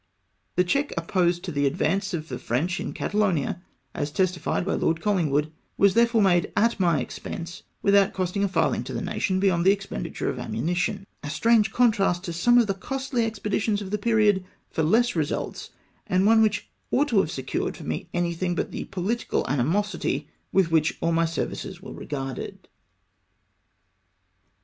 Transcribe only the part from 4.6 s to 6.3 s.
by Lord Col lingwood— was therefore